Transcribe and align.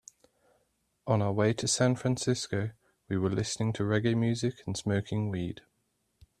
On 1.05 1.21
our 1.21 1.31
way 1.31 1.53
to 1.53 1.67
San 1.67 1.95
Francisco, 1.95 2.71
we 3.07 3.19
were 3.19 3.29
listening 3.29 3.71
to 3.73 3.83
reggae 3.83 4.17
music 4.17 4.63
and 4.65 4.75
smoking 4.75 5.29
weed. 5.29 5.61